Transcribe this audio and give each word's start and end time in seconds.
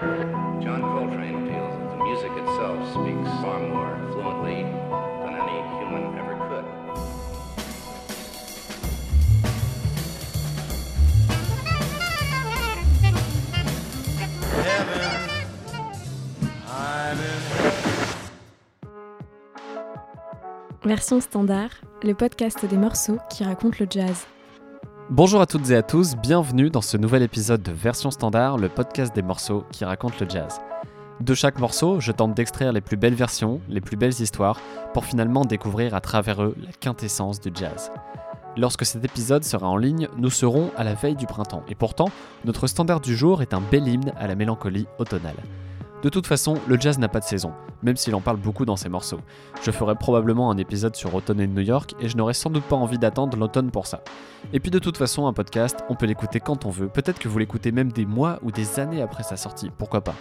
John 0.00 0.80
Coltrane 0.80 1.48
feels 1.48 1.74
that 1.76 1.90
the 1.90 1.96
music 2.04 2.30
itself 2.30 2.78
speaks 2.90 3.28
far 3.42 3.58
more 3.58 3.98
fluently 4.12 4.62
than 4.62 5.34
any 5.34 5.58
human 5.80 6.16
ever 6.16 6.36
could. 6.48 6.66
Version 20.84 21.20
standard, 21.20 21.70
le 22.04 22.14
podcast 22.14 22.64
des 22.64 22.76
morceaux 22.76 23.18
qui 23.30 23.42
racontent 23.42 23.80
le 23.80 23.86
jazz. 23.90 24.28
Bonjour 25.10 25.40
à 25.40 25.46
toutes 25.46 25.70
et 25.70 25.74
à 25.74 25.82
tous, 25.82 26.16
bienvenue 26.16 26.68
dans 26.68 26.82
ce 26.82 26.98
nouvel 26.98 27.22
épisode 27.22 27.62
de 27.62 27.72
Version 27.72 28.10
Standard, 28.10 28.58
le 28.58 28.68
podcast 28.68 29.14
des 29.14 29.22
morceaux 29.22 29.64
qui 29.72 29.86
racontent 29.86 30.16
le 30.20 30.28
jazz. 30.28 30.60
De 31.22 31.32
chaque 31.32 31.58
morceau, 31.58 31.98
je 31.98 32.12
tente 32.12 32.34
d'extraire 32.34 32.72
les 32.72 32.82
plus 32.82 32.98
belles 32.98 33.14
versions, 33.14 33.62
les 33.70 33.80
plus 33.80 33.96
belles 33.96 34.20
histoires, 34.20 34.60
pour 34.92 35.06
finalement 35.06 35.46
découvrir 35.46 35.94
à 35.94 36.02
travers 36.02 36.42
eux 36.42 36.54
la 36.62 36.72
quintessence 36.72 37.40
du 37.40 37.50
jazz. 37.54 37.90
Lorsque 38.58 38.84
cet 38.84 39.02
épisode 39.02 39.44
sera 39.44 39.66
en 39.66 39.78
ligne, 39.78 40.08
nous 40.18 40.30
serons 40.30 40.70
à 40.76 40.84
la 40.84 40.92
veille 40.92 41.16
du 41.16 41.26
printemps, 41.26 41.64
et 41.68 41.74
pourtant, 41.74 42.10
notre 42.44 42.66
standard 42.66 43.00
du 43.00 43.16
jour 43.16 43.40
est 43.40 43.54
un 43.54 43.62
bel 43.62 43.88
hymne 43.88 44.12
à 44.18 44.26
la 44.26 44.34
mélancolie 44.34 44.88
automnale. 44.98 45.36
De 46.00 46.08
toute 46.08 46.28
façon, 46.28 46.54
le 46.68 46.78
jazz 46.78 46.96
n'a 47.00 47.08
pas 47.08 47.18
de 47.18 47.24
saison, 47.24 47.52
même 47.82 47.96
s'il 47.96 48.14
en 48.14 48.20
parle 48.20 48.36
beaucoup 48.36 48.64
dans 48.64 48.76
ses 48.76 48.88
morceaux. 48.88 49.18
Je 49.62 49.72
ferai 49.72 49.96
probablement 49.96 50.48
un 50.48 50.56
épisode 50.56 50.94
sur 50.94 51.12
Automne 51.12 51.40
et 51.40 51.48
New 51.48 51.60
York 51.60 51.96
et 51.98 52.08
je 52.08 52.16
n'aurai 52.16 52.34
sans 52.34 52.50
doute 52.50 52.62
pas 52.62 52.76
envie 52.76 52.98
d'attendre 52.98 53.36
l'automne 53.36 53.72
pour 53.72 53.88
ça. 53.88 54.02
Et 54.52 54.60
puis 54.60 54.70
de 54.70 54.78
toute 54.78 54.96
façon, 54.96 55.26
un 55.26 55.32
podcast, 55.32 55.80
on 55.88 55.96
peut 55.96 56.06
l'écouter 56.06 56.38
quand 56.38 56.66
on 56.66 56.70
veut, 56.70 56.88
peut-être 56.88 57.18
que 57.18 57.26
vous 57.26 57.40
l'écoutez 57.40 57.72
même 57.72 57.90
des 57.90 58.06
mois 58.06 58.38
ou 58.42 58.52
des 58.52 58.78
années 58.78 59.02
après 59.02 59.24
sa 59.24 59.36
sortie, 59.36 59.70
pourquoi 59.76 60.02
pas. 60.02 60.14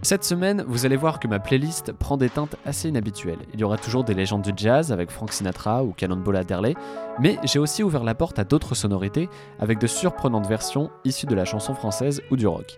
Cette 0.00 0.24
semaine, 0.24 0.64
vous 0.66 0.86
allez 0.86 0.96
voir 0.96 1.20
que 1.20 1.28
ma 1.28 1.38
playlist 1.38 1.92
prend 1.92 2.16
des 2.16 2.30
teintes 2.30 2.56
assez 2.64 2.88
inhabituelles. 2.88 3.40
Il 3.52 3.60
y 3.60 3.64
aura 3.64 3.76
toujours 3.76 4.04
des 4.04 4.14
légendes 4.14 4.40
du 4.40 4.52
jazz 4.56 4.90
avec 4.90 5.10
Frank 5.10 5.30
Sinatra 5.30 5.84
ou 5.84 5.92
Cannonball 5.92 6.36
Adderley, 6.36 6.74
mais 7.18 7.38
j'ai 7.44 7.58
aussi 7.58 7.82
ouvert 7.82 8.04
la 8.04 8.14
porte 8.14 8.38
à 8.38 8.44
d'autres 8.44 8.74
sonorités 8.74 9.28
avec 9.58 9.78
de 9.78 9.86
surprenantes 9.86 10.46
versions 10.46 10.90
issues 11.04 11.26
de 11.26 11.34
la 11.34 11.44
chanson 11.44 11.74
française 11.74 12.22
ou 12.30 12.36
du 12.36 12.46
rock. 12.46 12.76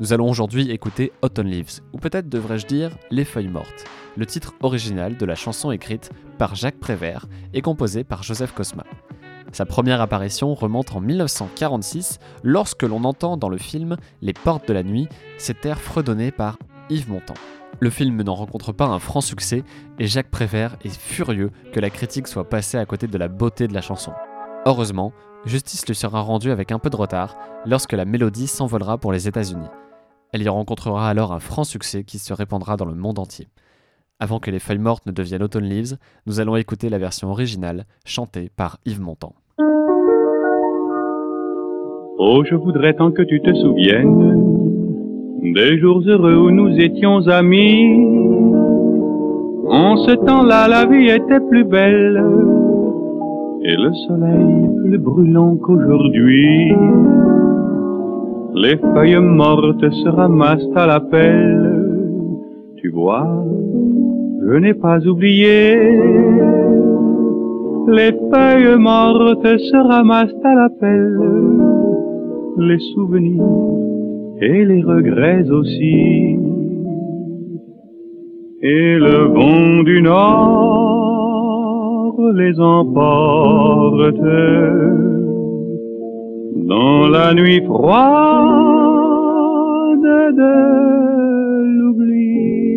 Nous 0.00 0.12
allons 0.12 0.30
aujourd'hui 0.30 0.70
écouter 0.70 1.12
Autumn 1.22 1.48
Leaves, 1.48 1.80
ou 1.92 1.98
peut-être 1.98 2.28
devrais-je 2.28 2.66
dire 2.66 2.96
Les 3.10 3.24
Feuilles 3.24 3.48
Mortes, 3.48 3.84
le 4.16 4.26
titre 4.26 4.54
original 4.62 5.16
de 5.16 5.26
la 5.26 5.34
chanson 5.34 5.72
écrite 5.72 6.12
par 6.38 6.54
Jacques 6.54 6.78
Prévert 6.78 7.26
et 7.52 7.62
composée 7.62 8.04
par 8.04 8.22
Joseph 8.22 8.52
Cosma. 8.52 8.84
Sa 9.50 9.66
première 9.66 10.00
apparition 10.00 10.54
remonte 10.54 10.94
en 10.94 11.00
1946 11.00 12.20
lorsque 12.44 12.84
l'on 12.84 13.02
entend 13.02 13.36
dans 13.36 13.48
le 13.48 13.58
film 13.58 13.96
Les 14.22 14.34
Portes 14.34 14.68
de 14.68 14.72
la 14.72 14.84
Nuit 14.84 15.08
cet 15.36 15.66
air 15.66 15.80
fredonné 15.80 16.30
par 16.30 16.58
Yves 16.90 17.10
Montand. 17.10 17.34
Le 17.80 17.90
film 17.90 18.22
n'en 18.22 18.34
rencontre 18.36 18.70
pas 18.70 18.86
un 18.86 19.00
franc 19.00 19.20
succès 19.20 19.64
et 19.98 20.06
Jacques 20.06 20.30
Prévert 20.30 20.76
est 20.84 20.96
furieux 20.96 21.50
que 21.72 21.80
la 21.80 21.90
critique 21.90 22.28
soit 22.28 22.48
passée 22.48 22.78
à 22.78 22.86
côté 22.86 23.08
de 23.08 23.18
la 23.18 23.26
beauté 23.26 23.66
de 23.66 23.74
la 23.74 23.80
chanson. 23.80 24.12
Heureusement, 24.64 25.12
justice 25.44 25.84
lui 25.88 25.96
sera 25.96 26.20
rendue 26.20 26.52
avec 26.52 26.70
un 26.70 26.78
peu 26.78 26.90
de 26.90 26.96
retard 26.96 27.36
lorsque 27.66 27.94
la 27.94 28.04
mélodie 28.04 28.46
s'envolera 28.46 28.96
pour 28.96 29.12
les 29.12 29.26
États-Unis. 29.26 29.66
Elle 30.32 30.42
y 30.42 30.48
rencontrera 30.48 31.08
alors 31.08 31.32
un 31.32 31.38
franc 31.38 31.64
succès 31.64 32.04
qui 32.04 32.18
se 32.18 32.34
répandra 32.34 32.76
dans 32.76 32.84
le 32.84 32.94
monde 32.94 33.18
entier. 33.18 33.48
Avant 34.20 34.40
que 34.40 34.50
les 34.50 34.58
feuilles 34.58 34.78
mortes 34.78 35.06
ne 35.06 35.12
deviennent 35.12 35.42
Autumn 35.42 35.64
Leaves, 35.64 35.96
nous 36.26 36.40
allons 36.40 36.56
écouter 36.56 36.88
la 36.90 36.98
version 36.98 37.30
originale 37.30 37.84
chantée 38.04 38.50
par 38.54 38.78
Yves 38.84 39.00
Montand. 39.00 39.32
Oh, 42.18 42.42
je 42.44 42.56
voudrais 42.56 42.94
tant 42.94 43.10
que 43.10 43.22
tu 43.22 43.40
te 43.40 43.54
souviennes 43.54 44.58
des 45.54 45.78
jours 45.78 46.02
heureux 46.04 46.36
où 46.36 46.50
nous 46.50 46.76
étions 46.78 47.26
amis. 47.28 47.94
En 49.70 49.96
ce 49.96 50.12
temps-là, 50.26 50.68
la 50.68 50.84
vie 50.86 51.08
était 51.08 51.40
plus 51.48 51.64
belle 51.64 52.22
et 53.62 53.76
le 53.76 53.92
soleil 54.06 54.68
plus 54.84 54.98
brûlant 54.98 55.56
qu'aujourd'hui. 55.56 56.72
Les 58.54 58.76
feuilles 58.76 59.20
mortes 59.20 59.90
se 59.90 60.08
ramassent 60.08 60.74
à 60.74 60.86
la 60.86 61.00
pelle. 61.00 61.84
Tu 62.76 62.90
vois, 62.90 63.44
je 64.46 64.54
n'ai 64.58 64.74
pas 64.74 64.98
oublié. 65.06 65.76
Les 67.88 68.12
feuilles 68.30 68.78
mortes 68.78 69.58
se 69.58 69.76
ramassent 69.76 70.44
à 70.44 70.54
la 70.54 70.68
pelle. 70.80 71.18
Les 72.58 72.78
souvenirs 72.94 73.44
et 74.40 74.64
les 74.64 74.82
regrets 74.82 75.50
aussi. 75.50 76.38
Et 78.62 78.98
le 78.98 79.28
vent 79.34 79.82
du 79.84 80.02
nord 80.02 81.38
les 82.34 82.58
emporte 82.58 84.16
dans 86.66 87.06
la 87.08 87.34
nuit 87.34 87.62
froide 87.64 88.00
de 90.42 90.54
l'oubli. 91.78 92.76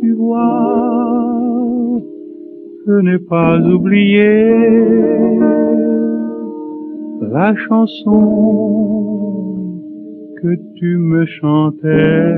Tu 0.00 0.12
vois, 0.14 2.00
je 2.86 2.92
n'ai 2.92 3.18
pas 3.18 3.58
oublié 3.58 4.28
la 7.32 7.54
chanson 7.68 8.10
que 10.42 10.54
tu 10.76 10.96
me 10.96 11.24
chantais. 11.26 12.36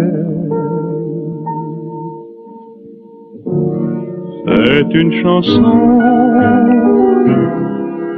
C'est 4.45 4.95
une 4.95 5.13
chanson 5.23 5.93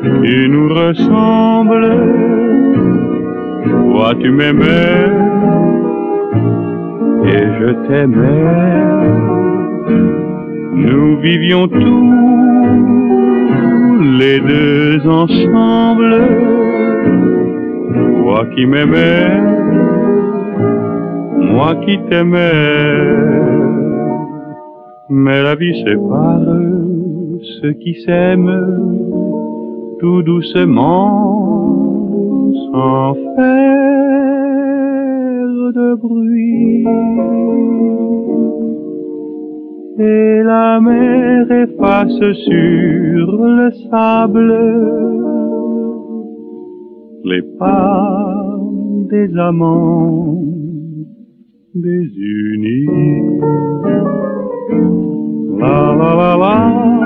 qui 0.04 0.48
nous 0.48 0.68
ressemble. 0.68 1.86
Toi 3.64 4.14
tu 4.20 4.30
m'aimais 4.30 5.08
et 7.24 7.42
je 7.58 7.70
t'aimais. 7.86 8.74
Nous 10.72 11.18
vivions 11.20 11.68
tous 11.68 12.12
les 14.18 14.40
deux 14.40 15.08
ensemble. 15.08 16.14
Toi 18.18 18.44
qui 18.54 18.66
m'aimais, 18.66 19.40
moi 21.52 21.74
qui 21.84 21.98
t'aimais. 22.10 23.24
Mais 25.08 25.42
la 25.42 25.54
vie 25.54 25.84
sépare 25.84 26.40
ceux 27.60 27.72
qui 27.74 27.94
s'aiment 28.04 29.13
tout 30.04 30.22
doucement, 30.22 31.08
sans 32.70 33.14
faire 33.36 33.54
de 35.78 35.88
bruit. 35.94 36.84
Et 39.98 40.42
la 40.42 40.80
mer 40.80 41.50
efface 41.64 42.22
sur 42.48 43.26
le 43.58 43.70
sable 43.88 44.52
les 47.24 47.44
pas 47.58 48.58
des 49.10 49.28
amants 49.38 50.42
désunis. 51.74 52.86
La 55.60 55.78
la 55.98 56.10
la 56.20 56.32
la. 56.42 57.03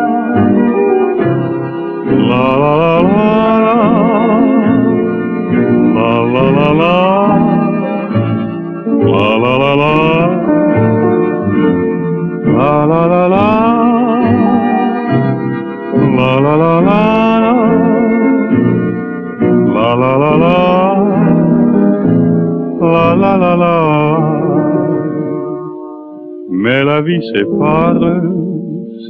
Mais 26.51 26.85
la 26.85 27.01
vie 27.01 27.23
sépare 27.33 28.01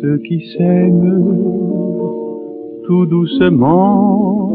ceux 0.00 0.18
qui 0.18 0.40
s'aiment 0.56 1.87
tout 2.88 3.06
doucement, 3.06 4.48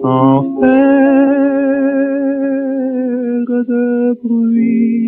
sans 0.00 0.42
faire 0.58 1.02
de 3.72 4.16
bruit. 4.22 5.06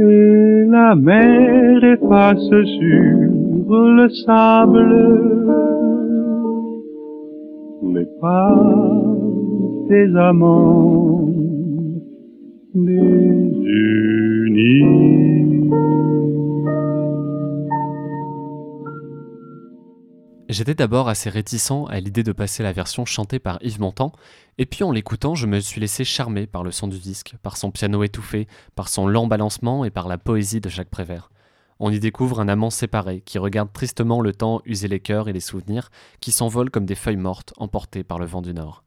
Et 0.00 0.66
la 0.68 0.96
mer 0.96 1.84
efface 1.94 2.50
sur 2.78 3.68
le 3.98 4.08
sable 4.26 4.94
les 7.94 8.08
par 8.20 8.58
tes 9.88 10.08
amants 10.16 11.28
désunis. 12.74 13.68
J'étais 20.48 20.74
d'abord 20.74 21.10
assez 21.10 21.28
réticent 21.28 21.84
à 21.90 22.00
l'idée 22.00 22.22
de 22.22 22.32
passer 22.32 22.62
la 22.62 22.72
version 22.72 23.04
chantée 23.04 23.38
par 23.38 23.58
Yves 23.60 23.80
Montand, 23.80 24.12
et 24.56 24.64
puis 24.64 24.82
en 24.82 24.92
l'écoutant, 24.92 25.34
je 25.34 25.46
me 25.46 25.60
suis 25.60 25.78
laissé 25.78 26.04
charmer 26.04 26.46
par 26.46 26.64
le 26.64 26.72
son 26.72 26.88
du 26.88 26.98
disque, 26.98 27.34
par 27.42 27.58
son 27.58 27.70
piano 27.70 28.02
étouffé, 28.02 28.48
par 28.74 28.88
son 28.88 29.06
lent 29.06 29.26
balancement 29.26 29.84
et 29.84 29.90
par 29.90 30.08
la 30.08 30.16
poésie 30.16 30.62
de 30.62 30.70
Jacques 30.70 30.88
Prévert. 30.88 31.30
On 31.80 31.90
y 31.90 32.00
découvre 32.00 32.40
un 32.40 32.48
amant 32.48 32.70
séparé 32.70 33.20
qui 33.20 33.36
regarde 33.36 33.74
tristement 33.74 34.22
le 34.22 34.32
temps 34.32 34.62
user 34.64 34.88
les 34.88 35.00
cœurs 35.00 35.28
et 35.28 35.34
les 35.34 35.40
souvenirs 35.40 35.90
qui 36.20 36.32
s'envolent 36.32 36.70
comme 36.70 36.86
des 36.86 36.94
feuilles 36.94 37.16
mortes 37.16 37.52
emportées 37.58 38.02
par 38.02 38.18
le 38.18 38.24
vent 38.24 38.40
du 38.40 38.54
nord. 38.54 38.84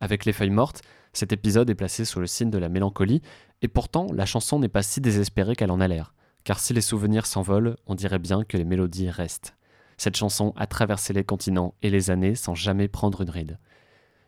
Avec 0.00 0.24
les 0.24 0.32
feuilles 0.32 0.50
mortes, 0.50 0.82
cet 1.12 1.32
épisode 1.32 1.70
est 1.70 1.76
placé 1.76 2.04
sous 2.04 2.18
le 2.18 2.26
signe 2.26 2.50
de 2.50 2.58
la 2.58 2.68
mélancolie, 2.68 3.22
et 3.62 3.68
pourtant 3.68 4.08
la 4.12 4.26
chanson 4.26 4.58
n'est 4.58 4.68
pas 4.68 4.82
si 4.82 5.00
désespérée 5.00 5.54
qu'elle 5.54 5.70
en 5.70 5.80
a 5.80 5.86
l'air, 5.86 6.14
car 6.42 6.58
si 6.58 6.74
les 6.74 6.80
souvenirs 6.80 7.26
s'envolent, 7.26 7.76
on 7.86 7.94
dirait 7.94 8.18
bien 8.18 8.42
que 8.42 8.56
les 8.56 8.64
mélodies 8.64 9.08
restent. 9.08 9.55
Cette 9.96 10.16
chanson 10.16 10.52
a 10.56 10.66
traversé 10.66 11.12
les 11.12 11.24
continents 11.24 11.74
et 11.82 11.90
les 11.90 12.10
années 12.10 12.34
sans 12.34 12.54
jamais 12.54 12.88
prendre 12.88 13.22
une 13.22 13.30
ride. 13.30 13.58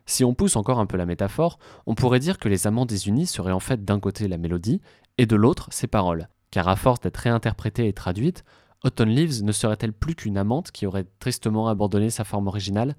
Si 0.06 0.24
on 0.24 0.34
pousse 0.34 0.56
encore 0.56 0.78
un 0.78 0.86
peu 0.86 0.96
la 0.96 1.04
métaphore, 1.04 1.58
on 1.86 1.94
pourrait 1.94 2.18
dire 2.18 2.38
que 2.38 2.48
les 2.48 2.66
amants 2.66 2.86
désunis 2.86 3.26
seraient 3.26 3.52
en 3.52 3.60
fait 3.60 3.84
d'un 3.84 4.00
côté 4.00 4.26
la 4.26 4.38
mélodie 4.38 4.80
et 5.18 5.26
de 5.26 5.36
l'autre 5.36 5.68
ses 5.70 5.86
paroles, 5.86 6.28
car 6.50 6.68
à 6.68 6.76
force 6.76 7.00
d'être 7.00 7.18
réinterprétée 7.18 7.86
et 7.86 7.92
traduite, 7.92 8.42
Autumn 8.84 9.10
Leaves 9.10 9.42
ne 9.42 9.52
serait-elle 9.52 9.92
plus 9.92 10.14
qu'une 10.14 10.38
amante 10.38 10.70
qui 10.70 10.86
aurait 10.86 11.06
tristement 11.18 11.68
abandonné 11.68 12.10
sa 12.10 12.24
forme 12.24 12.46
originale? 12.46 12.96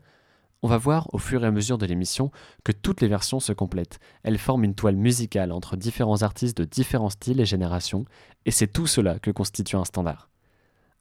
On 0.62 0.68
va 0.68 0.78
voir 0.78 1.08
au 1.14 1.18
fur 1.18 1.44
et 1.44 1.48
à 1.48 1.52
mesure 1.52 1.78
de 1.78 1.86
l'émission 1.86 2.32
que 2.66 2.74
toutes 2.74 3.02
les 3.02 3.08
versions 3.08 3.40
se 3.40 3.54
complètent. 3.54 4.00
Elles 4.24 4.38
forment 4.38 4.66
une 4.66 4.76
toile 4.76 4.98
musicale 4.98 5.54
entre 5.54 5.78
différents 5.78 6.22
artistes 6.22 6.58
de 6.58 6.66
différents 6.66 7.10
styles 7.10 7.40
et 7.40 7.46
générations, 7.46 8.06
et 8.46 8.52
c'est 8.52 8.68
tout 8.68 8.86
cela 8.86 9.20
que 9.20 9.32
constitue 9.32 9.78
un 9.78 9.86
standard. 9.86 10.30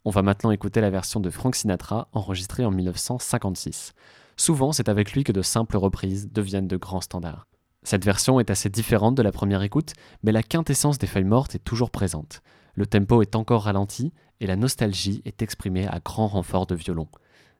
On 0.04 0.10
va 0.10 0.22
maintenant 0.22 0.50
écouter 0.50 0.80
la 0.80 0.90
version 0.90 1.20
de 1.20 1.30
Frank 1.30 1.54
Sinatra 1.54 2.08
enregistrée 2.12 2.64
en 2.64 2.70
1956. 2.70 3.92
Souvent, 4.36 4.72
c'est 4.72 4.88
avec 4.88 5.12
lui 5.12 5.24
que 5.24 5.32
de 5.32 5.42
simples 5.42 5.76
reprises 5.76 6.30
deviennent 6.32 6.68
de 6.68 6.76
grands 6.76 7.00
standards. 7.00 7.46
Cette 7.82 8.04
version 8.04 8.40
est 8.40 8.50
assez 8.50 8.68
différente 8.68 9.14
de 9.14 9.22
la 9.22 9.32
première 9.32 9.62
écoute, 9.62 9.92
mais 10.22 10.32
la 10.32 10.42
quintessence 10.42 10.98
des 10.98 11.06
feuilles 11.06 11.24
mortes 11.24 11.54
est 11.54 11.64
toujours 11.64 11.90
présente. 11.90 12.42
Le 12.74 12.86
tempo 12.86 13.22
est 13.22 13.34
encore 13.34 13.64
ralenti 13.64 14.12
et 14.40 14.46
la 14.46 14.56
nostalgie 14.56 15.22
est 15.24 15.42
exprimée 15.42 15.88
à 15.88 15.98
grand 15.98 16.28
renfort 16.28 16.66
de 16.66 16.74
violon. 16.74 17.08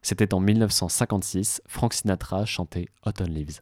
C'était 0.03 0.35
en 0.35 0.41
1956, 0.41 1.63
Frank 1.67 1.93
Sinatra 1.93 2.45
chantait 2.45 2.89
Autumn 3.05 3.29
Leaves. 3.29 3.61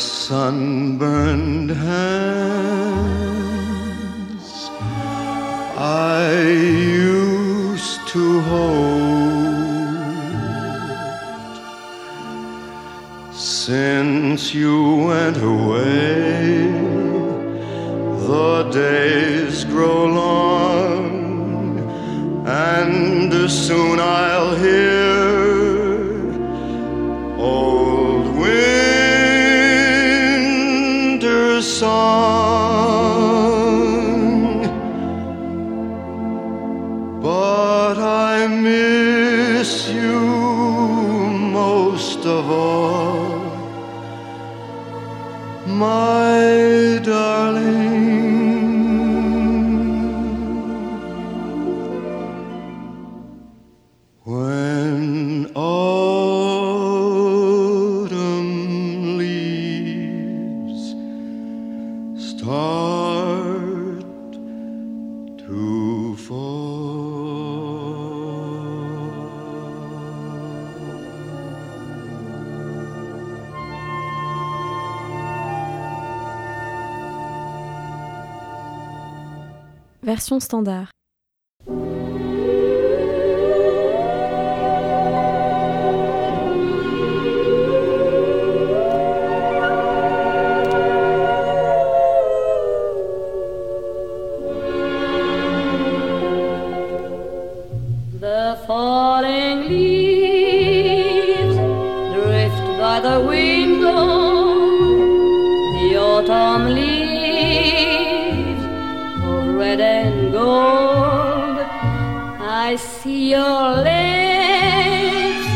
sunburned 0.00 1.70
hands 1.70 3.10
I 5.76 6.40
used 6.40 8.08
to 8.08 8.40
hold. 8.40 9.20
Since 13.32 14.54
you 14.54 15.06
went 15.06 15.36
away, 15.36 16.09
But 37.90 37.98
I 37.98 38.46
miss 38.46 39.88
you 39.88 40.20
most 41.60 42.24
of 42.24 42.48
all, 42.48 43.40
my 45.66 46.39
Standard. 80.20 80.99
I 112.70 112.76
see 112.76 113.30
your 113.30 113.82
lips, 113.82 115.48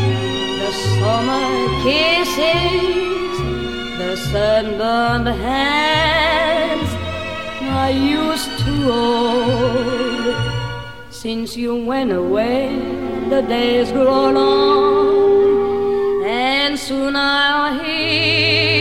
the 0.59 0.71
summer 0.99 1.49
kisses, 1.85 3.37
the 3.99 4.11
sunburned 4.17 5.29
hands 5.29 6.89
I 7.71 7.89
used 7.91 8.51
to 8.65 8.73
hold. 8.91 10.35
Since 11.09 11.55
you 11.55 11.85
went 11.85 12.11
away, 12.11 12.75
the 13.29 13.41
days 13.43 13.93
grow 13.93 14.31
long, 14.31 16.25
and 16.25 16.77
soon 16.77 17.15
I'll 17.15 17.79
hear. 17.81 18.74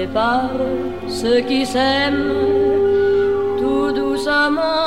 Sépare 0.00 0.60
ceux 1.08 1.40
qui 1.40 1.66
s'aiment 1.66 2.32
tout 3.58 3.92
doucement, 3.92 4.79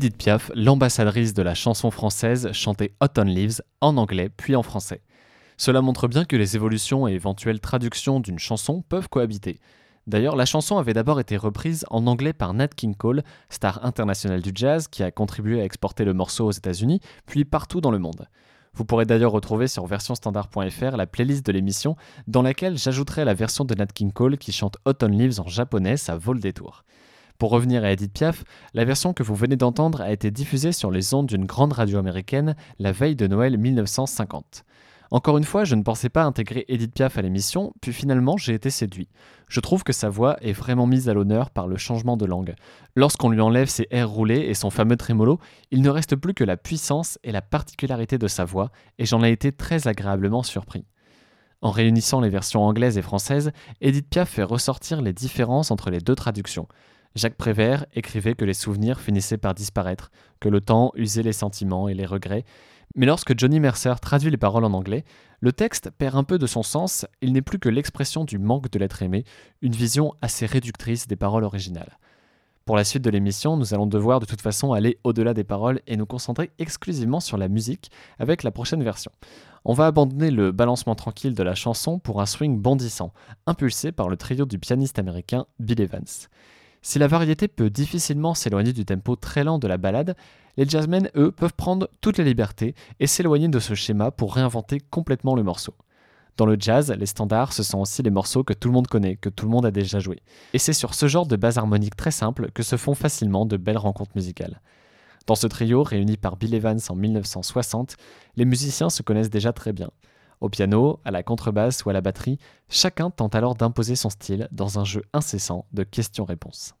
Edith 0.00 0.16
Piaf, 0.16 0.50
l'ambassadrice 0.54 1.34
de 1.34 1.42
la 1.42 1.54
chanson 1.54 1.90
française, 1.90 2.52
chantait 2.52 2.94
Autumn 3.02 3.28
Leaves 3.28 3.60
en 3.82 3.98
anglais 3.98 4.30
puis 4.34 4.56
en 4.56 4.62
français. 4.62 5.02
Cela 5.58 5.82
montre 5.82 6.08
bien 6.08 6.24
que 6.24 6.36
les 6.36 6.56
évolutions 6.56 7.06
et 7.06 7.12
éventuelles 7.12 7.60
traductions 7.60 8.18
d'une 8.18 8.38
chanson 8.38 8.80
peuvent 8.80 9.10
cohabiter. 9.10 9.60
D'ailleurs, 10.06 10.36
la 10.36 10.46
chanson 10.46 10.78
avait 10.78 10.94
d'abord 10.94 11.20
été 11.20 11.36
reprise 11.36 11.84
en 11.90 12.06
anglais 12.06 12.32
par 12.32 12.54
Nat 12.54 12.68
King 12.68 12.94
Cole, 12.94 13.22
star 13.50 13.84
internationale 13.84 14.40
du 14.40 14.52
jazz 14.54 14.88
qui 14.88 15.02
a 15.02 15.10
contribué 15.10 15.60
à 15.60 15.64
exporter 15.64 16.06
le 16.06 16.14
morceau 16.14 16.46
aux 16.46 16.52
États-Unis, 16.52 17.00
puis 17.26 17.44
partout 17.44 17.82
dans 17.82 17.90
le 17.90 17.98
monde. 17.98 18.26
Vous 18.72 18.86
pourrez 18.86 19.04
d'ailleurs 19.04 19.32
retrouver 19.32 19.68
sur 19.68 19.84
versionstandard.fr 19.84 20.96
la 20.96 21.06
playlist 21.06 21.44
de 21.44 21.52
l'émission 21.52 21.96
dans 22.26 22.40
laquelle 22.40 22.78
j'ajouterai 22.78 23.26
la 23.26 23.34
version 23.34 23.66
de 23.66 23.74
Nat 23.74 23.88
King 23.88 24.12
Cole 24.12 24.38
qui 24.38 24.52
chante 24.52 24.78
Autumn 24.86 25.12
Leaves 25.12 25.40
en 25.40 25.46
japonais, 25.48 25.98
ça 25.98 26.16
vaut 26.16 26.32
le 26.32 26.40
détour. 26.40 26.84
Pour 27.40 27.52
revenir 27.52 27.84
à 27.84 27.90
Edith 27.90 28.12
Piaf, 28.12 28.44
la 28.74 28.84
version 28.84 29.14
que 29.14 29.22
vous 29.22 29.34
venez 29.34 29.56
d'entendre 29.56 30.02
a 30.02 30.12
été 30.12 30.30
diffusée 30.30 30.72
sur 30.72 30.90
les 30.90 31.14
ondes 31.14 31.24
d'une 31.24 31.46
grande 31.46 31.72
radio 31.72 31.98
américaine 31.98 32.54
la 32.78 32.92
veille 32.92 33.16
de 33.16 33.26
Noël 33.26 33.56
1950. 33.56 34.62
Encore 35.10 35.38
une 35.38 35.44
fois, 35.44 35.64
je 35.64 35.74
ne 35.74 35.82
pensais 35.82 36.10
pas 36.10 36.24
intégrer 36.24 36.66
Edith 36.68 36.92
Piaf 36.92 37.16
à 37.16 37.22
l'émission, 37.22 37.72
puis 37.80 37.94
finalement 37.94 38.36
j'ai 38.36 38.52
été 38.52 38.68
séduit. 38.68 39.08
Je 39.48 39.60
trouve 39.60 39.84
que 39.84 39.94
sa 39.94 40.10
voix 40.10 40.36
est 40.42 40.52
vraiment 40.52 40.86
mise 40.86 41.08
à 41.08 41.14
l'honneur 41.14 41.48
par 41.48 41.66
le 41.66 41.78
changement 41.78 42.18
de 42.18 42.26
langue. 42.26 42.54
Lorsqu'on 42.94 43.30
lui 43.30 43.40
enlève 43.40 43.70
ses 43.70 43.86
airs 43.90 44.10
roulés 44.10 44.40
et 44.40 44.52
son 44.52 44.68
fameux 44.68 44.98
trémolo, 44.98 45.38
il 45.70 45.80
ne 45.80 45.88
reste 45.88 46.16
plus 46.16 46.34
que 46.34 46.44
la 46.44 46.58
puissance 46.58 47.18
et 47.24 47.32
la 47.32 47.40
particularité 47.40 48.18
de 48.18 48.28
sa 48.28 48.44
voix, 48.44 48.70
et 48.98 49.06
j'en 49.06 49.24
ai 49.24 49.30
été 49.30 49.50
très 49.50 49.88
agréablement 49.88 50.42
surpris. 50.42 50.84
En 51.62 51.70
réunissant 51.70 52.20
les 52.20 52.28
versions 52.28 52.64
anglaises 52.64 52.98
et 52.98 53.02
françaises, 53.02 53.50
Edith 53.80 54.10
Piaf 54.10 54.28
fait 54.28 54.42
ressortir 54.42 55.00
les 55.00 55.14
différences 55.14 55.70
entre 55.70 55.88
les 55.88 56.00
deux 56.00 56.14
traductions. 56.14 56.68
Jacques 57.16 57.36
Prévert 57.36 57.86
écrivait 57.94 58.34
que 58.34 58.44
les 58.44 58.54
souvenirs 58.54 59.00
finissaient 59.00 59.36
par 59.36 59.54
disparaître, 59.54 60.10
que 60.38 60.48
le 60.48 60.60
temps 60.60 60.92
usait 60.94 61.24
les 61.24 61.32
sentiments 61.32 61.88
et 61.88 61.94
les 61.94 62.06
regrets, 62.06 62.44
mais 62.96 63.06
lorsque 63.06 63.38
Johnny 63.38 63.60
Mercer 63.60 63.94
traduit 64.00 64.30
les 64.30 64.36
paroles 64.36 64.64
en 64.64 64.72
anglais, 64.72 65.04
le 65.40 65.52
texte 65.52 65.90
perd 65.90 66.16
un 66.16 66.24
peu 66.24 66.38
de 66.38 66.46
son 66.46 66.62
sens, 66.62 67.06
il 67.20 67.32
n'est 67.32 67.42
plus 67.42 67.58
que 67.58 67.68
l'expression 67.68 68.24
du 68.24 68.38
manque 68.38 68.70
de 68.70 68.78
l'être 68.78 69.02
aimé, 69.02 69.24
une 69.62 69.72
vision 69.72 70.14
assez 70.22 70.46
réductrice 70.46 71.06
des 71.06 71.16
paroles 71.16 71.44
originales. 71.44 71.98
Pour 72.64 72.76
la 72.76 72.84
suite 72.84 73.02
de 73.02 73.10
l'émission, 73.10 73.56
nous 73.56 73.74
allons 73.74 73.86
devoir 73.86 74.20
de 74.20 74.26
toute 74.26 74.42
façon 74.42 74.72
aller 74.72 74.98
au-delà 75.02 75.34
des 75.34 75.44
paroles 75.44 75.80
et 75.86 75.96
nous 75.96 76.06
concentrer 76.06 76.50
exclusivement 76.58 77.20
sur 77.20 77.36
la 77.36 77.48
musique 77.48 77.90
avec 78.18 78.42
la 78.42 78.50
prochaine 78.50 78.84
version. 78.84 79.10
On 79.64 79.72
va 79.72 79.86
abandonner 79.86 80.30
le 80.30 80.52
balancement 80.52 80.94
tranquille 80.94 81.34
de 81.34 81.42
la 81.42 81.54
chanson 81.54 81.98
pour 81.98 82.20
un 82.20 82.26
swing 82.26 82.60
bondissant, 82.60 83.12
impulsé 83.46 83.92
par 83.92 84.08
le 84.08 84.16
trio 84.16 84.44
du 84.44 84.58
pianiste 84.58 84.98
américain 84.98 85.46
Bill 85.58 85.80
Evans. 85.80 86.06
Si 86.82 86.98
la 86.98 87.08
variété 87.08 87.46
peut 87.46 87.70
difficilement 87.70 88.34
s'éloigner 88.34 88.72
du 88.72 88.84
tempo 88.84 89.16
très 89.16 89.44
lent 89.44 89.58
de 89.58 89.68
la 89.68 89.76
ballade, 89.76 90.16
les 90.56 90.68
jazzmen, 90.68 91.10
eux, 91.14 91.30
peuvent 91.30 91.54
prendre 91.54 91.88
toutes 92.00 92.18
les 92.18 92.24
libertés 92.24 92.74
et 92.98 93.06
s'éloigner 93.06 93.48
de 93.48 93.58
ce 93.58 93.74
schéma 93.74 94.10
pour 94.10 94.34
réinventer 94.34 94.80
complètement 94.80 95.34
le 95.34 95.42
morceau. 95.42 95.74
Dans 96.36 96.46
le 96.46 96.56
jazz, 96.58 96.90
les 96.98 97.06
standards, 97.06 97.52
ce 97.52 97.62
sont 97.62 97.80
aussi 97.80 98.02
les 98.02 98.10
morceaux 98.10 98.44
que 98.44 98.54
tout 98.54 98.68
le 98.68 98.74
monde 98.74 98.86
connaît, 98.86 99.16
que 99.16 99.28
tout 99.28 99.44
le 99.44 99.50
monde 99.50 99.66
a 99.66 99.70
déjà 99.70 99.98
joué. 99.98 100.22
Et 100.54 100.58
c'est 100.58 100.72
sur 100.72 100.94
ce 100.94 101.06
genre 101.06 101.26
de 101.26 101.36
base 101.36 101.58
harmonique 101.58 101.96
très 101.96 102.10
simple 102.10 102.50
que 102.52 102.62
se 102.62 102.76
font 102.76 102.94
facilement 102.94 103.44
de 103.44 103.58
belles 103.58 103.76
rencontres 103.76 104.12
musicales. 104.14 104.60
Dans 105.26 105.34
ce 105.34 105.46
trio, 105.46 105.82
réuni 105.82 106.16
par 106.16 106.36
Bill 106.36 106.54
Evans 106.54 106.80
en 106.88 106.94
1960, 106.94 107.96
les 108.36 108.46
musiciens 108.46 108.88
se 108.88 109.02
connaissent 109.02 109.30
déjà 109.30 109.52
très 109.52 109.74
bien. 109.74 109.90
Au 110.40 110.48
piano, 110.48 111.00
à 111.04 111.10
la 111.10 111.22
contrebasse 111.22 111.84
ou 111.84 111.90
à 111.90 111.92
la 111.92 112.00
batterie, 112.00 112.38
chacun 112.70 113.10
tente 113.10 113.34
alors 113.34 113.54
d'imposer 113.54 113.94
son 113.94 114.08
style 114.08 114.48
dans 114.52 114.78
un 114.78 114.84
jeu 114.84 115.02
incessant 115.12 115.66
de 115.72 115.82
questions-réponses. 115.82 116.74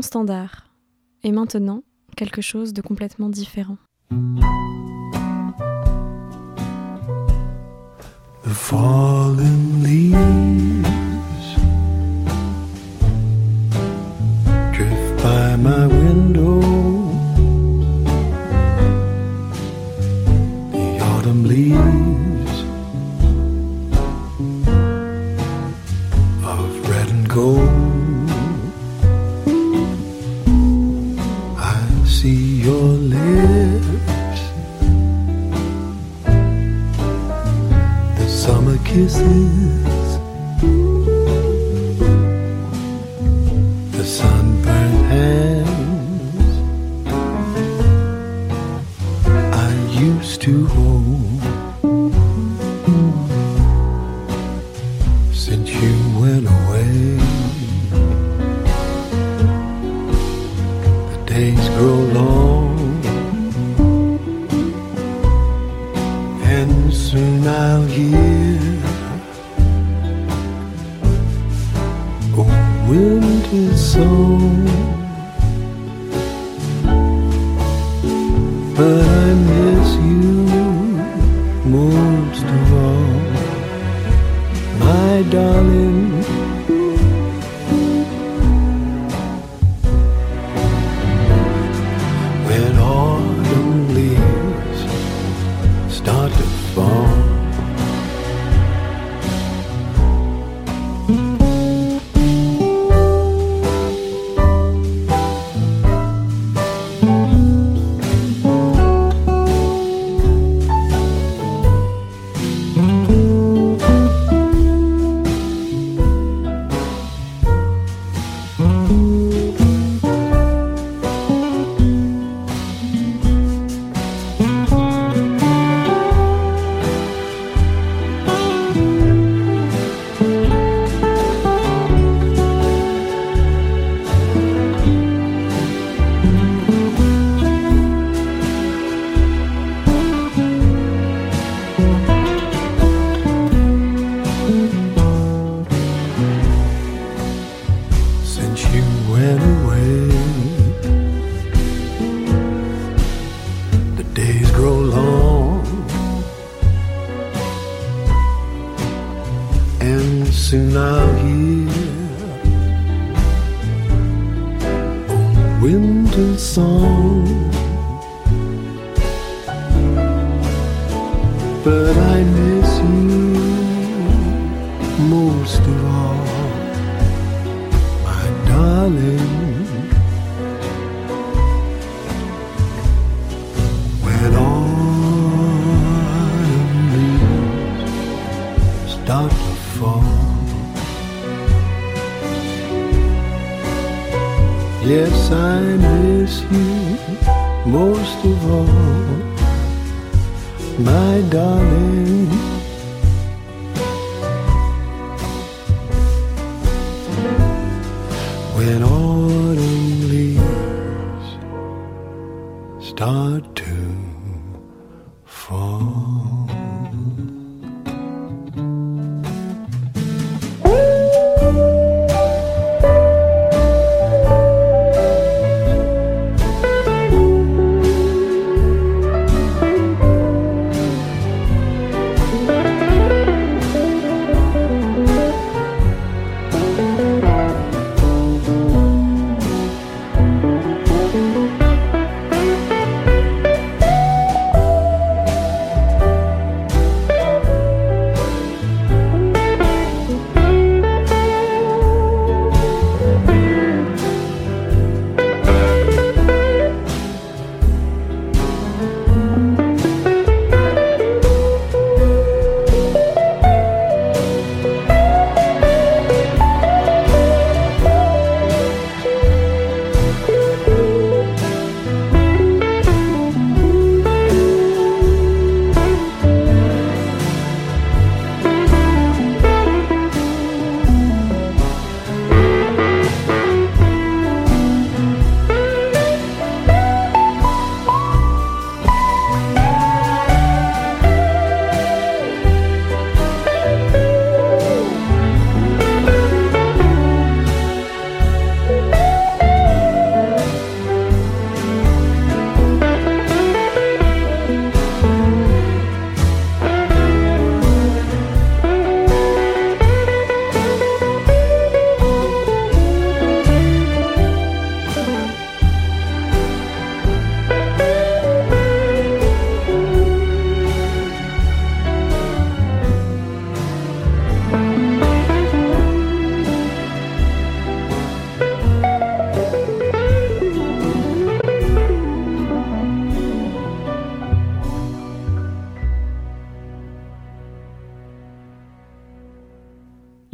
standard. 0.00 0.68
Et 1.22 1.32
maintenant, 1.32 1.82
quelque 2.16 2.40
chose 2.40 2.72
de 2.72 2.80
complètement 2.80 3.28
différent. 3.28 3.76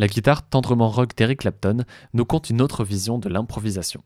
La 0.08 0.14
guitare 0.14 0.48
tendrement 0.48 0.88
rock 0.88 1.14
d'Eric 1.14 1.40
Clapton 1.40 1.84
nous 2.14 2.24
conte 2.24 2.48
une 2.48 2.62
autre 2.62 2.82
vision 2.82 3.18
de 3.18 3.28
l'improvisation. 3.28 4.02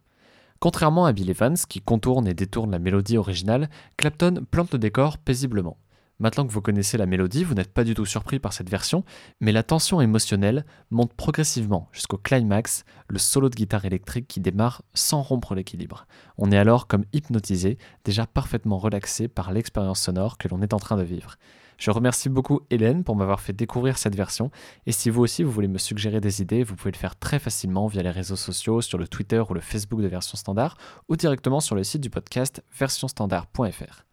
Contrairement 0.59 1.07
à 1.07 1.13
Bill 1.13 1.31
Evans, 1.31 1.57
qui 1.69 1.81
contourne 1.81 2.27
et 2.27 2.35
détourne 2.35 2.73
la 2.73 2.81
mélodie 2.81 3.19
originale, 3.19 3.71
Clapton 3.97 4.45
plante 4.51 4.73
le 4.73 4.81
décor 4.81 5.17
paisiblement. 5.19 5.79
Maintenant 6.19 6.45
que 6.45 6.51
vous 6.51 6.61
connaissez 6.61 6.99
la 6.99 7.07
mélodie, 7.07 7.45
vous 7.45 7.55
n'êtes 7.55 7.73
pas 7.73 7.85
du 7.85 7.95
tout 7.95 8.05
surpris 8.05 8.41
par 8.41 8.53
cette 8.53 8.69
version, 8.69 9.05
mais 9.41 9.53
la 9.53 9.63
tension 9.63 10.01
émotionnelle 10.01 10.67
monte 10.91 11.15
progressivement 11.15 11.89
jusqu'au 11.93 12.19
climax, 12.19 12.85
le 13.07 13.21
solo 13.21 13.49
de 13.49 13.55
guitare 13.55 13.85
électrique 13.85 14.27
qui 14.27 14.41
démarre 14.41 14.83
sans 14.95 15.23
rompre 15.23 15.55
l'équilibre. 15.55 16.09
On 16.37 16.51
est 16.51 16.59
alors 16.59 16.89
comme 16.89 17.05
hypnotisé, 17.13 17.79
déjà 18.05 18.27
parfaitement 18.27 18.79
relaxé 18.79 19.29
par 19.29 19.53
l'expérience 19.53 20.01
sonore 20.01 20.37
que 20.37 20.49
l'on 20.49 20.63
est 20.63 20.75
en 20.75 20.81
train 20.81 20.97
de 20.97 21.05
vivre. 21.05 21.37
Je 21.83 21.91
remercie 21.91 22.29
beaucoup 22.29 22.61
Hélène 22.71 23.03
pour 23.03 23.17
m'avoir 23.17 23.41
fait 23.41 23.53
découvrir 23.53 23.99
cette 23.99 24.15
version. 24.15 24.53
Et 24.87 24.93
si 24.93 25.11
vous 25.11 25.21
aussi 25.21 25.43
vous 25.43 25.51
voulez 25.51 25.67
me 25.67 25.79
suggérer 25.79 26.21
des 26.21 26.41
idées, 26.41 26.63
vous 26.63 26.77
pouvez 26.77 26.93
le 26.93 26.97
faire 26.97 27.19
très 27.19 27.41
facilement 27.41 27.89
via 27.89 28.05
les 28.05 28.13
réseaux 28.13 28.37
sociaux, 28.37 28.83
sur 28.83 28.99
le 28.99 29.09
Twitter 29.09 29.43
ou 29.51 29.53
le 29.53 29.61
Facebook 29.61 30.01
de 30.01 30.07
Version 30.07 30.37
Standard, 30.37 30.77
ou 31.09 31.17
directement 31.17 31.59
sur 31.59 31.75
le 31.75 31.83
site 31.83 32.01
du 32.01 32.09
podcast 32.09 32.63
versionstandard.fr. 32.79 34.05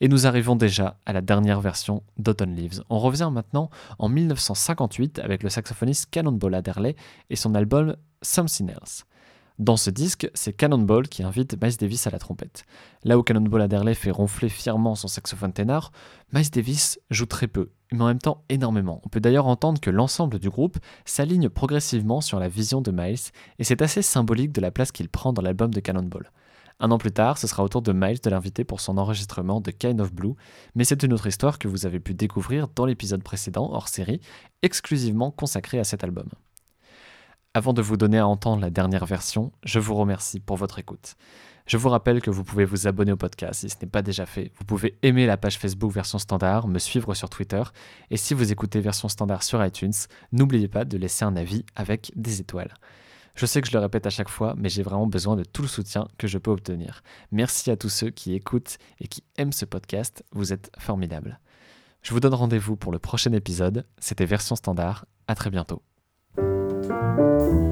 Et 0.00 0.08
nous 0.08 0.26
arrivons 0.26 0.56
déjà 0.56 0.98
à 1.04 1.12
la 1.12 1.20
dernière 1.20 1.60
version 1.60 2.04
d'Autumn 2.16 2.54
Leaves. 2.54 2.82
On 2.88 3.00
revient 3.00 3.28
maintenant 3.30 3.68
en 3.98 4.08
1958 4.08 5.18
avec 5.18 5.42
le 5.42 5.50
saxophoniste 5.50 6.08
Cannonball 6.10 6.54
Adderley 6.54 6.96
et 7.28 7.36
son 7.36 7.54
album 7.54 7.98
Something 8.22 8.70
Else. 8.70 9.04
Dans 9.58 9.76
ce 9.76 9.90
disque, 9.90 10.30
c'est 10.34 10.52
Cannonball 10.52 11.08
qui 11.08 11.22
invite 11.22 11.62
Miles 11.62 11.76
Davis 11.76 12.06
à 12.06 12.10
la 12.10 12.18
trompette. 12.18 12.64
Là 13.04 13.18
où 13.18 13.22
Cannonball 13.22 13.62
Adderley 13.62 13.94
fait 13.94 14.10
ronfler 14.10 14.48
fièrement 14.48 14.94
son 14.94 15.08
saxophone 15.08 15.52
ténor, 15.52 15.92
Miles 16.32 16.50
Davis 16.50 16.98
joue 17.10 17.26
très 17.26 17.48
peu, 17.48 17.70
mais 17.92 18.00
en 18.00 18.06
même 18.06 18.18
temps 18.18 18.44
énormément. 18.48 19.00
On 19.04 19.08
peut 19.08 19.20
d'ailleurs 19.20 19.46
entendre 19.46 19.80
que 19.80 19.90
l'ensemble 19.90 20.38
du 20.38 20.48
groupe 20.48 20.78
s'aligne 21.04 21.48
progressivement 21.48 22.20
sur 22.20 22.40
la 22.40 22.48
vision 22.48 22.80
de 22.80 22.90
Miles, 22.90 23.30
et 23.58 23.64
c'est 23.64 23.82
assez 23.82 24.02
symbolique 24.02 24.52
de 24.52 24.60
la 24.60 24.70
place 24.70 24.90
qu'il 24.90 25.08
prend 25.08 25.32
dans 25.32 25.42
l'album 25.42 25.72
de 25.72 25.80
Cannonball. 25.80 26.30
Un 26.80 26.90
an 26.90 26.98
plus 26.98 27.12
tard, 27.12 27.38
ce 27.38 27.46
sera 27.46 27.62
au 27.62 27.68
tour 27.68 27.82
de 27.82 27.92
Miles 27.92 28.20
de 28.20 28.30
l'inviter 28.30 28.64
pour 28.64 28.80
son 28.80 28.98
enregistrement 28.98 29.60
de 29.60 29.70
Kind 29.70 30.00
of 30.00 30.12
Blue, 30.12 30.34
mais 30.74 30.84
c'est 30.84 31.02
une 31.02 31.12
autre 31.12 31.26
histoire 31.26 31.58
que 31.58 31.68
vous 31.68 31.86
avez 31.86 32.00
pu 32.00 32.14
découvrir 32.14 32.68
dans 32.74 32.86
l'épisode 32.86 33.22
précédent 33.22 33.70
hors 33.70 33.88
série, 33.88 34.20
exclusivement 34.62 35.30
consacré 35.30 35.78
à 35.78 35.84
cet 35.84 36.02
album. 36.02 36.28
Avant 37.54 37.74
de 37.74 37.82
vous 37.82 37.98
donner 37.98 38.18
à 38.18 38.26
entendre 38.26 38.62
la 38.62 38.70
dernière 38.70 39.04
version, 39.04 39.52
je 39.62 39.78
vous 39.78 39.94
remercie 39.94 40.40
pour 40.40 40.56
votre 40.56 40.78
écoute. 40.78 41.16
Je 41.66 41.76
vous 41.76 41.90
rappelle 41.90 42.22
que 42.22 42.30
vous 42.30 42.44
pouvez 42.44 42.64
vous 42.64 42.86
abonner 42.86 43.12
au 43.12 43.18
podcast 43.18 43.60
si 43.60 43.68
ce 43.68 43.76
n'est 43.82 43.90
pas 43.90 44.00
déjà 44.00 44.24
fait. 44.24 44.52
Vous 44.56 44.64
pouvez 44.64 44.98
aimer 45.02 45.26
la 45.26 45.36
page 45.36 45.58
Facebook 45.58 45.92
version 45.92 46.18
standard, 46.18 46.66
me 46.66 46.78
suivre 46.78 47.12
sur 47.12 47.28
Twitter, 47.28 47.62
et 48.10 48.16
si 48.16 48.32
vous 48.32 48.52
écoutez 48.52 48.80
version 48.80 49.06
standard 49.08 49.42
sur 49.42 49.62
iTunes, 49.62 49.92
n'oubliez 50.32 50.66
pas 50.66 50.86
de 50.86 50.96
laisser 50.96 51.26
un 51.26 51.36
avis 51.36 51.66
avec 51.76 52.10
des 52.16 52.40
étoiles. 52.40 52.72
Je 53.34 53.44
sais 53.44 53.60
que 53.60 53.68
je 53.68 53.74
le 53.74 53.80
répète 53.80 54.06
à 54.06 54.10
chaque 54.10 54.30
fois, 54.30 54.54
mais 54.56 54.70
j'ai 54.70 54.82
vraiment 54.82 55.06
besoin 55.06 55.36
de 55.36 55.44
tout 55.44 55.60
le 55.60 55.68
soutien 55.68 56.08
que 56.16 56.28
je 56.28 56.38
peux 56.38 56.50
obtenir. 56.50 57.02
Merci 57.32 57.70
à 57.70 57.76
tous 57.76 57.90
ceux 57.90 58.08
qui 58.08 58.32
écoutent 58.32 58.78
et 58.98 59.08
qui 59.08 59.24
aiment 59.36 59.52
ce 59.52 59.66
podcast, 59.66 60.24
vous 60.32 60.54
êtes 60.54 60.70
formidables. 60.78 61.38
Je 62.00 62.14
vous 62.14 62.20
donne 62.20 62.32
rendez-vous 62.32 62.76
pour 62.76 62.92
le 62.92 62.98
prochain 62.98 63.32
épisode, 63.32 63.84
c'était 63.98 64.24
version 64.24 64.56
standard, 64.56 65.04
à 65.28 65.34
très 65.34 65.50
bientôt. 65.50 65.82
Música 66.92 67.71